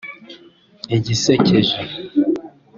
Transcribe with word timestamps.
Igisekeje 0.97 1.77